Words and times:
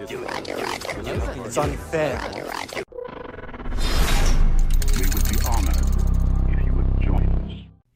It's 0.00 1.56
unfair. 1.56 2.18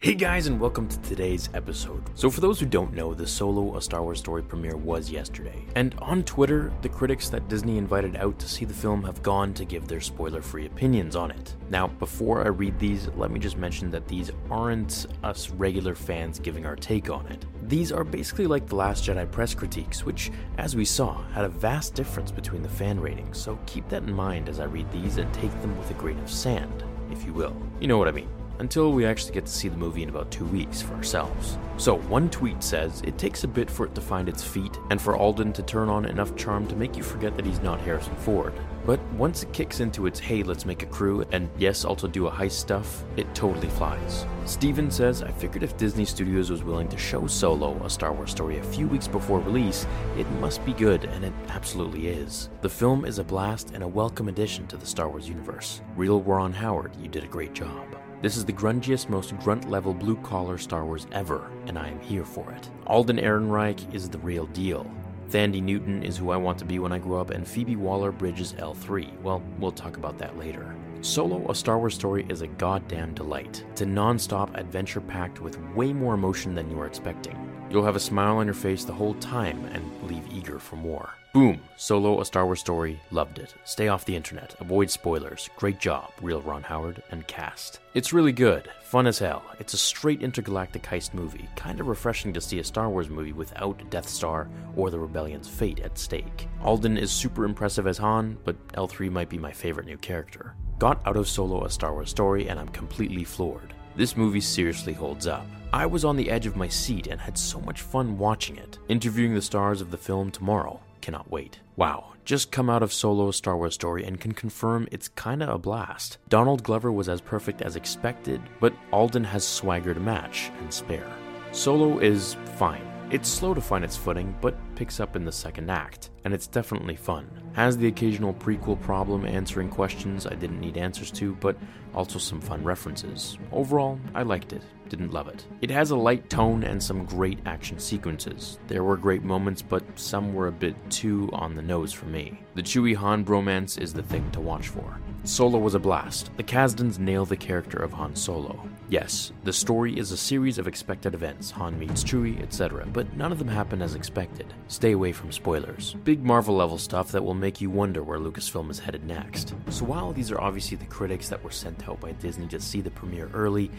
Hey 0.01 0.15
guys, 0.15 0.47
and 0.47 0.61
welcome 0.61 0.87
to 0.87 1.01
today's 1.01 1.49
episode. 1.55 2.05
So, 2.15 2.31
for 2.31 2.41
those 2.41 2.61
who 2.61 2.67
don't 2.67 2.95
know, 2.95 3.15
the 3.15 3.27
Solo 3.27 3.77
A 3.77 3.83
Star 3.83 4.01
Wars 4.01 4.21
Story 4.21 4.45
premiere 4.45 4.77
was 4.77 5.11
yesterday. 5.11 5.65
And 5.75 5.93
on 5.99 6.23
Twitter, 6.23 6.73
the 6.83 6.89
critics 6.89 7.29
that 7.31 7.49
Disney 7.49 7.79
invited 7.79 8.15
out 8.15 8.39
to 8.39 8.49
see 8.49 8.65
the 8.65 8.73
film 8.73 9.03
have 9.03 9.25
gone 9.25 9.53
to 9.55 9.65
give 9.65 9.89
their 9.89 10.01
spoiler 10.01 10.41
free 10.41 10.67
opinions 10.67 11.17
on 11.17 11.33
it. 11.33 11.57
Now, 11.69 11.89
before 11.89 12.45
I 12.45 12.47
read 12.51 12.79
these, 12.79 13.09
let 13.17 13.33
me 13.33 13.41
just 13.41 13.57
mention 13.57 13.91
that 13.91 14.07
these 14.07 14.31
aren't 14.53 15.07
us 15.25 15.51
regular 15.51 15.97
fans 15.97 16.39
giving 16.39 16.65
our 16.65 16.77
take 16.77 17.11
on 17.11 17.27
it. 17.27 17.45
These 17.65 17.91
are 17.91 18.05
basically 18.05 18.47
like 18.47 18.69
the 18.69 18.77
Last 18.77 19.05
Jedi 19.05 19.29
press 19.33 19.53
critiques, 19.53 20.05
which, 20.05 20.31
as 20.59 20.77
we 20.77 20.85
saw, 20.85 21.25
had 21.33 21.45
a 21.45 21.49
vast 21.49 21.97
difference 21.97 22.31
between 22.31 22.63
the 22.63 22.69
fan 22.69 23.01
ratings, 23.01 23.37
so 23.37 23.59
keep 23.67 23.89
that 23.89 24.05
in 24.05 24.13
mind 24.13 24.49
as 24.49 24.61
I 24.61 24.65
read 24.67 24.89
these 24.93 25.17
and 25.17 25.35
take 25.35 25.51
them 25.61 25.77
with 25.77 25.91
a 25.91 25.95
grain 25.95 26.21
of 26.21 26.31
sand, 26.31 26.85
if 27.11 27.25
you 27.25 27.33
will. 27.33 27.57
You 27.81 27.89
know 27.89 27.99
what 27.99 28.07
I 28.07 28.13
mean 28.13 28.29
until 28.59 28.93
we 28.93 29.07
actually 29.07 29.33
get 29.33 29.47
to 29.47 29.53
see 29.53 29.69
the 29.69 29.77
movie 29.77 30.03
in 30.03 30.09
about 30.09 30.31
two 30.31 30.45
weeks 30.47 30.83
for 30.83 30.95
ourselves. 30.95 31.59
So, 31.77 31.99
one 32.09 32.29
tweet 32.29 32.63
says 32.63 33.03
it 33.05 33.19
takes 33.19 33.45
a 33.45 33.49
bit 33.49 33.71
for 33.71 33.87
it 33.87 33.95
to 33.95 34.01
find 34.01 34.29
its 34.29 34.43
feet 34.43 34.79
and 34.91 35.01
for 35.01 35.17
Alden 35.17 35.53
to 35.53 35.63
turn 35.63 35.89
on 35.89 36.05
enough 36.05 36.35
charm 36.35 36.67
to 36.67 36.77
make 36.77 36.97
you 36.97 37.03
forget 37.03 37.37
that 37.37 37.47
he's 37.47 37.61
not 37.61 37.81
Harrison 37.81 38.17
Ford. 38.17 38.53
But 38.85 39.01
once 39.13 39.43
it 39.43 39.53
kicks 39.53 39.81
into 39.81 40.07
its 40.07 40.19
hey, 40.19 40.43
let's 40.43 40.65
make 40.65 40.83
a 40.83 40.87
crew, 40.87 41.25
and 41.31 41.49
yes, 41.59 41.85
also 41.85 42.09
do 42.09 42.27
a 42.27 42.31
heist 42.31 42.53
stuff, 42.53 43.05
it 43.17 43.33
totally 43.35 43.69
flies. 43.69 44.25
Steven 44.47 44.91
says, 44.91 45.23
I 45.23 45.31
figured 45.31 45.63
if 45.63 45.77
Disney 45.77 46.07
Studios 46.07 46.51
was 46.51 46.65
willing 46.65 46.89
to 46.89 46.97
show 46.97 47.27
Solo, 47.27 47.81
a 47.85 47.91
Star 47.91 48.15
Wars 48.15 48.31
story, 48.31 48.59
a 48.59 48.63
few 48.63 48.89
weeks 48.89 49.07
before 49.07 49.41
release, 49.41 49.87
it 50.17 50.27
must 50.41 50.65
be 50.65 50.73
good, 50.73 51.05
and 51.05 51.23
it 51.23 51.35
absolutely 51.49 52.09
is. 52.09 52.49
The 52.63 52.71
film 52.71 53.05
is 53.05 53.19
a 53.19 53.25
blast 53.25 53.73
and 53.75 53.83
a 53.83 53.89
welcome 53.89 54.29
addition 54.29 54.67
to 54.69 54.79
the 54.79 54.87
Star 54.87 55.09
Wars 55.09 55.29
universe. 55.29 55.83
Real 55.95 56.23
Ron 56.23 56.55
Howard, 56.55 56.97
you 56.97 57.09
did 57.09 57.25
a 57.25 57.29
great 57.29 57.53
job. 57.53 57.87
This 58.21 58.37
is 58.37 58.45
the 58.45 58.53
grungiest, 58.53 59.09
most 59.09 59.37
grunt 59.39 59.71
level 59.71 59.95
blue 59.95 60.17
collar 60.17 60.59
Star 60.59 60.85
Wars 60.85 61.07
ever, 61.13 61.53
and 61.67 61.79
I 61.79 61.87
am 61.87 62.01
here 62.01 62.25
for 62.25 62.51
it. 62.51 62.69
Alden 62.89 63.19
Ehrenreich 63.19 63.95
is 63.95 64.09
the 64.09 64.19
real 64.19 64.47
deal. 64.47 64.91
Thandie 65.31 65.63
Newton 65.63 66.03
is 66.03 66.17
who 66.17 66.31
I 66.31 66.37
want 66.37 66.59
to 66.59 66.65
be 66.65 66.81
when 66.81 66.91
I 66.91 66.99
grow 66.99 67.21
up, 67.21 67.31
and 67.31 67.47
Phoebe 67.47 67.77
Waller-Bridge's 67.77 68.55
L3. 68.55 69.21
Well, 69.23 69.41
we'll 69.61 69.71
talk 69.71 69.99
about 69.99 70.19
that 70.19 70.37
later. 70.37 70.75
Solo, 71.01 71.49
a 71.49 71.55
Star 71.55 71.79
Wars 71.79 71.95
story, 71.95 72.27
is 72.29 72.43
a 72.43 72.49
goddamn 72.49 73.15
delight. 73.15 73.65
It's 73.71 73.83
a 73.83 73.87
non 73.87 74.19
stop 74.19 74.53
adventure 74.57 75.01
packed 75.01 75.41
with 75.41 75.61
way 75.77 75.93
more 75.93 76.15
emotion 76.15 76.57
than 76.57 76.69
you 76.69 76.81
are 76.81 76.89
expecting. 76.89 77.48
You'll 77.71 77.85
have 77.85 77.97
a 77.97 78.01
smile 78.01 78.39
on 78.39 78.47
your 78.47 78.55
face 78.55 78.85
the 78.85 78.95
whole 78.95 79.15
time 79.15 79.65
and 79.67 79.85
leave 80.05 80.25
eager 80.33 80.59
for 80.59 80.77
more. 80.77 81.11
Boom! 81.35 81.61
Solo, 81.77 82.21
a 82.21 82.25
Star 82.25 82.47
Wars 82.47 82.61
story, 82.61 82.99
loved 83.11 83.39
it. 83.39 83.55
Stay 83.65 83.89
off 83.89 84.07
the 84.07 84.17
internet, 84.17 84.55
avoid 84.61 84.91
spoilers. 84.91 85.51
Great 85.57 85.79
job, 85.79 86.11
real 86.23 86.41
Ron 86.41 86.63
Howard 86.63 87.03
and 87.11 87.27
cast. 87.27 87.81
It's 87.93 88.15
really 88.15 88.33
good, 88.33 88.71
fun 88.83 89.07
as 89.07 89.19
hell. 89.19 89.45
It's 89.61 89.75
a 89.75 89.79
straight 89.79 90.23
intergalactic 90.23 90.83
heist 90.85 91.13
movie, 91.13 91.47
kind 91.55 91.79
of 91.79 91.89
refreshing 91.89 92.33
to 92.33 92.41
see 92.41 92.59
a 92.61 92.65
Star 92.65 92.89
Wars 92.89 93.11
movie 93.11 93.35
without 93.35 93.91
Death 93.91 94.09
Star 94.09 94.49
or 94.75 94.91
the 94.91 94.99
Rebellion's 94.99 95.49
fate 95.49 95.81
at 95.81 95.99
stake. 95.99 96.49
Alden 96.63 96.97
is 96.97 97.11
super 97.11 97.45
impressive 97.45 97.87
as 97.87 97.99
Han, 97.99 98.39
but 98.45 98.57
L3 98.69 99.11
might 99.11 99.29
be 99.29 99.39
my 99.39 99.53
favorite 99.53 99.87
new 99.87 99.99
character. 99.99 100.55
Got 100.79 101.07
out 101.07 101.19
of 101.19 101.29
Solo, 101.29 101.65
a 101.65 101.71
Star 101.71 101.93
Wars 101.93 102.09
story, 102.09 102.49
and 102.49 102.59
I'm 102.59 102.69
completely 102.71 103.25
floored. 103.25 103.75
This 103.99 104.17
movie 104.17 104.41
seriously 104.41 104.93
holds 104.93 105.27
up. 105.27 105.45
I 105.73 105.85
was 105.85 106.05
on 106.05 106.15
the 106.15 106.31
edge 106.31 106.47
of 106.47 106.55
my 106.55 106.69
seat 106.69 107.09
and 107.09 107.21
had 107.21 107.37
so 107.37 107.59
much 107.63 107.81
fun 107.81 108.17
watching 108.17 108.57
it. 108.57 108.79
Interviewing 108.89 109.35
the 109.35 109.43
stars 109.43 109.81
of 109.81 109.91
the 109.91 109.97
film 109.97 110.31
tomorrow. 110.31 110.79
Cannot 111.01 111.29
wait. 111.33 111.59
Wow, 111.75 112.13
just 112.25 112.53
come 112.53 112.71
out 112.71 112.85
of 112.85 112.93
Solo 112.93 113.33
Star 113.33 113.57
Wars 113.57 113.75
story 113.75 114.05
and 114.05 114.21
can 114.21 114.35
confirm 114.35 114.87
it's 114.93 115.09
kinda 115.09 115.53
a 115.53 115.59
blast. 115.59 116.19
Donald 116.29 116.63
Glover 116.63 116.93
was 116.93 117.09
as 117.09 117.21
perfect 117.21 117.61
as 117.61 117.75
expected, 117.75 118.41
but 118.61 118.73
Alden 118.93 119.25
has 119.25 119.45
swagger 119.45 119.95
to 119.95 119.99
match 119.99 120.53
and 120.61 120.73
spare. 120.73 121.13
Solo 121.51 121.99
is 121.99 122.37
fine. 122.55 122.88
It's 123.11 123.27
slow 123.31 123.55
to 123.55 123.61
find 123.63 123.85
its 123.85 123.97
footing, 123.97 124.37
but 124.43 124.55
picks 124.75 125.01
up 125.01 125.17
in 125.17 125.25
the 125.25 125.33
second 125.33 125.71
act, 125.71 126.11
and 126.27 126.35
it's 126.35 126.47
definitely 126.47 126.95
fun. 126.95 127.27
Has 127.55 127.79
the 127.79 127.87
occasional 127.87 128.35
prequel 128.35 128.79
problem 128.83 129.25
answering 129.25 129.71
questions 129.71 130.27
I 130.27 130.35
didn't 130.35 130.61
need 130.61 130.77
answers 130.77 131.11
to, 131.13 131.35
but 131.37 131.57
also 131.95 132.19
some 132.19 132.39
fun 132.39 132.63
references. 132.63 133.39
Overall, 133.51 133.99
I 134.15 134.25
liked 134.25 134.53
it, 134.53 134.63
didn't 134.91 135.15
love 135.15 135.29
it. 135.29 135.47
It 135.63 135.71
has 135.71 135.91
a 135.91 135.97
light 135.97 136.29
tone 136.29 136.65
and 136.65 136.83
some 136.83 137.07
great 137.07 137.39
action 137.47 137.79
sequences. 137.79 138.59
There 138.67 138.85
were 138.85 138.99
great 138.99 139.23
moments, 139.23 139.63
but 139.63 139.85
some 139.99 140.35
were 140.35 140.49
a 140.49 140.53
bit 140.53 140.77
too 140.91 141.31
on 141.33 141.55
the 141.55 141.63
nose 141.63 141.95
for 141.95 142.07
me. 142.07 142.43
The 142.57 142.63
Chewie 142.63 142.95
Han 142.95 143.25
bromance 143.25 143.81
is 143.81 143.95
the 143.95 144.03
thing 144.03 144.31
to 144.33 144.41
watch 144.41 144.69
for. 144.69 145.01
Solo 145.25 145.59
was 145.59 145.75
a 145.75 145.79
blast. 145.79 146.31
The 146.37 146.43
Kasdans 146.43 146.99
nail 146.99 147.25
the 147.27 147.37
character 147.37 147.77
of 147.77 147.93
Han 147.93 148.15
Solo. 148.15 148.67
Yes, 148.89 149.33
the 149.45 149.53
story 149.53 149.99
is 149.99 150.13
a 150.13 150.17
series 150.17 150.59
of 150.59 150.67
expected 150.67 151.15
events 151.15 151.51
Han 151.51 151.79
meets 151.79 152.03
Chewie, 152.05 152.43
etc., 152.43 152.87
but 152.87 153.15
none 153.15 153.33
of 153.33 153.39
them 153.39 153.49
happen 153.49 153.83
as 153.83 153.95
expected. 153.95 154.55
Stay 154.69 154.93
away 154.93 155.13
from 155.13 155.33
spoilers. 155.33 155.95
Big 156.05 156.25
Marvel 156.25 156.57
level 156.57 156.79
stuff 156.79 157.13
that 157.13 157.23
will 157.23 157.35
make 157.35 157.61
you 157.61 157.69
wonder 157.69 158.03
where 158.03 158.19
Lucasfilm 158.19 158.71
is 158.71 158.79
headed 158.79 159.05
next. 159.05 159.55
So 159.71 159.85
while 159.85 160.13
these 160.13 160.31
are 160.31 160.41
obviously 160.41 160.77
the 160.77 160.87
critics 160.87 161.29
that 161.29 161.43
were 161.43 161.51
sent 161.51 161.89
out 161.89 162.01
by 162.01 162.13
Disney 162.13 162.47
to 162.49 162.61
see 162.61 162.81
the 162.81 162.91
premiere 162.91 163.29
early, 163.35 163.71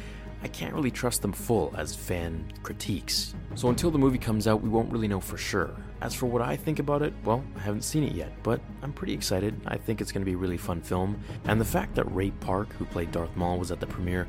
I 0.44 0.48
can't 0.48 0.74
really 0.74 0.92
trust 0.92 1.22
them 1.22 1.34
full 1.34 1.74
as 1.78 1.96
fan 1.96 2.52
critiques. 2.64 3.34
So 3.56 3.70
until 3.70 3.92
the 3.92 3.98
movie 3.98 4.20
comes 4.20 4.48
out, 4.48 4.62
we 4.62 4.70
won't 4.70 4.92
really 4.92 5.08
know 5.08 5.20
for 5.20 5.38
sure. 5.38 5.72
As 6.02 6.16
for 6.16 6.28
what 6.28 6.42
I 6.42 6.56
think 6.56 6.80
about 6.80 7.02
it, 7.02 7.14
well, 7.26 7.44
I 7.58 7.60
haven't 7.60 7.84
seen 7.84 8.04
it 8.04 8.14
yet, 8.14 8.32
but 8.42 8.62
I'm 8.82 8.94
pretty 8.94 9.14
excited. 9.14 9.60
I 9.66 9.78
think 9.78 10.00
it's 10.00 10.12
going 10.12 10.22
to 10.22 10.26
be 10.26 10.34
a 10.34 10.38
really 10.38 10.58
fun 10.58 10.82
film, 10.82 11.22
and 11.46 11.60
the 11.60 11.66
fact 11.66 11.96
that 11.96 12.14
Ray 12.14 12.32
Park, 12.32 12.72
who 12.74 12.86
played 12.86 13.12
Darth 13.12 13.36
Maul, 13.36 13.60
was 13.60 13.72
at 13.72 13.80
the 13.80 13.88
premiere 13.88 14.28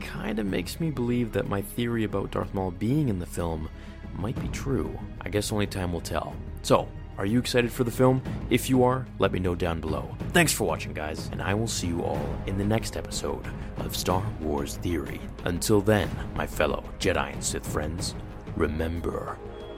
kind 0.00 0.38
of 0.38 0.46
makes 0.46 0.80
me 0.80 0.90
believe 0.90 1.32
that 1.32 1.48
my 1.48 1.62
theory 1.62 2.04
about 2.04 2.30
Darth 2.30 2.52
Maul 2.54 2.70
being 2.72 3.08
in 3.08 3.18
the 3.18 3.26
film 3.26 3.68
might 4.14 4.40
be 4.40 4.48
true. 4.48 4.98
I 5.20 5.28
guess 5.28 5.52
only 5.52 5.66
time 5.66 5.92
will 5.92 6.00
tell. 6.00 6.34
So, 6.62 6.88
are 7.18 7.26
you 7.26 7.38
excited 7.38 7.70
for 7.70 7.84
the 7.84 7.90
film? 7.90 8.22
If 8.50 8.70
you 8.70 8.82
are, 8.84 9.06
let 9.18 9.32
me 9.32 9.38
know 9.38 9.54
down 9.54 9.80
below. 9.80 10.16
Thanks 10.32 10.52
for 10.52 10.64
watching, 10.64 10.92
guys, 10.94 11.28
and 11.30 11.42
I 11.42 11.54
will 11.54 11.68
see 11.68 11.88
you 11.88 12.02
all 12.02 12.26
in 12.46 12.56
the 12.56 12.64
next 12.64 12.96
episode 12.96 13.46
of 13.78 13.94
Star 13.94 14.24
Wars 14.40 14.76
Theory. 14.78 15.20
Until 15.44 15.80
then, 15.82 16.10
my 16.34 16.46
fellow 16.46 16.82
Jedi 16.98 17.32
and 17.32 17.44
Sith 17.44 17.66
friends, 17.66 18.14
remember 18.56 19.38